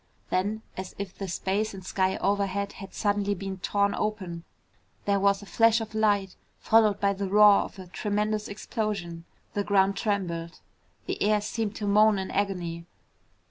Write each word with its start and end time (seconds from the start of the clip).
Then, 0.31 0.63
as 0.77 0.95
if 0.97 1.15
the 1.15 1.27
space 1.27 1.75
and 1.75 1.85
sky 1.85 2.17
overhead 2.17 2.73
had 2.73 2.91
suddenly 2.95 3.35
been 3.35 3.59
torn 3.59 3.93
open, 3.93 4.45
there 5.05 5.19
was 5.19 5.43
a 5.43 5.45
flash 5.45 5.79
of 5.79 5.93
light 5.93 6.35
followed 6.57 6.99
by 6.99 7.13
the 7.13 7.29
roar 7.29 7.61
of 7.61 7.77
a 7.77 7.85
tremendous 7.85 8.47
explosion. 8.47 9.25
The 9.53 9.63
ground 9.63 9.95
trembled. 9.95 10.59
The 11.05 11.21
air 11.21 11.39
seemed 11.39 11.75
to 11.75 11.85
moan 11.85 12.17
in 12.17 12.31
agony. 12.31 12.87